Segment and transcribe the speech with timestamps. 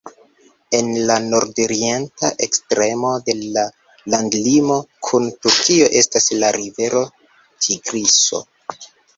[0.75, 3.67] En la nordorienta ekstremo de la
[4.15, 8.45] landlimo kun Turkio estas la rivero Tigriso.